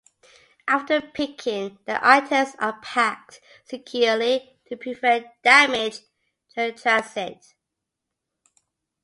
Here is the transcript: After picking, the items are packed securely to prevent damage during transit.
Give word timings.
After 0.67 0.99
picking, 0.99 1.77
the 1.85 1.99
items 2.03 2.55
are 2.57 2.79
packed 2.81 3.39
securely 3.65 4.57
to 4.65 4.75
prevent 4.75 5.27
damage 5.43 5.99
during 6.55 6.73
transit. 6.73 7.53